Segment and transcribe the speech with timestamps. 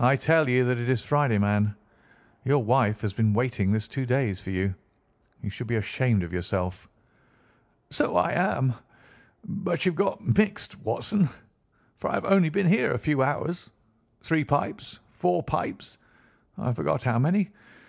[0.00, 1.76] "I tell you that it is Friday, man.
[2.44, 4.74] Your wife has been waiting this two days for you.
[5.40, 6.88] You should be ashamed of yourself!"
[7.90, 8.72] "So I am.
[9.44, 11.28] But you've got mixed, Watson,
[11.96, 13.70] for I have only been here a few hours,
[14.20, 17.50] three pipes, four pipes—I forget how many.